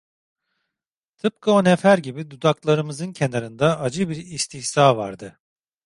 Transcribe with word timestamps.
Tıpkı 1.17 1.51
o 1.51 1.63
nefer 1.63 1.97
gibi, 1.97 2.31
dudaklarımızın 2.31 3.13
kenarında 3.13 3.79
acı 3.79 4.09
bir 4.09 4.15
istihza 4.15 4.97
vardı. 4.97 5.39